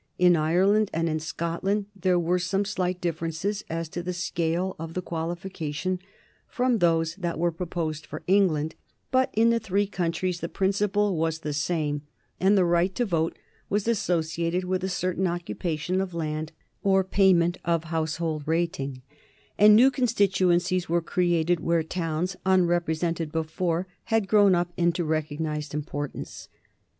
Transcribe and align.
In 0.17 0.35
Ireland 0.35 0.89
and 0.95 1.07
in 1.07 1.19
Scotland 1.19 1.85
there 1.95 2.17
were 2.17 2.39
some 2.39 2.65
slight 2.65 2.99
differences 2.99 3.63
as 3.69 3.87
to 3.89 4.01
the 4.01 4.13
scale 4.13 4.75
of 4.79 4.95
the 4.95 5.01
qualification 5.03 5.99
from 6.47 6.79
those 6.79 7.13
that 7.17 7.37
were 7.37 7.51
proposed 7.51 8.07
for 8.07 8.23
England; 8.25 8.73
but 9.11 9.29
in 9.35 9.51
the 9.51 9.59
three 9.59 9.85
countries 9.85 10.39
the 10.39 10.49
principle 10.49 11.15
was 11.15 11.37
the 11.41 11.53
same, 11.53 12.01
and 12.39 12.57
the 12.57 12.65
right 12.65 12.95
to 12.95 13.05
vote 13.05 13.37
was 13.69 13.87
associated 13.87 14.63
with 14.63 14.83
a 14.83 14.89
certain 14.89 15.27
occupation 15.27 16.01
of 16.01 16.15
land 16.15 16.51
or 16.81 17.03
payment 17.03 17.59
of 17.63 17.83
household 17.83 18.41
rating, 18.47 19.03
and 19.55 19.75
new 19.75 19.91
constituencies 19.91 20.89
were 20.89 21.03
created 21.03 21.59
where 21.59 21.83
towns, 21.83 22.35
unrepresented 22.43 23.31
before, 23.31 23.85
had 24.05 24.27
grown 24.27 24.55
up 24.55 24.73
into 24.77 25.03
recognized 25.05 25.75
importance. 25.75 26.49